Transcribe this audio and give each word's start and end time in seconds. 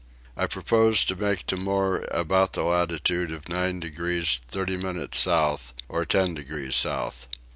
I 0.35 0.47
proposed 0.47 1.07
to 1.09 1.15
make 1.15 1.45
Timor 1.45 2.07
about 2.09 2.53
the 2.53 2.63
latitude 2.63 3.31
of 3.31 3.47
9 3.47 3.79
degrees 3.79 4.41
30 4.47 4.77
minutes 4.77 5.19
south, 5.19 5.75
or 5.87 6.05
10 6.07 6.33
degrees 6.33 6.75
south. 6.75 7.27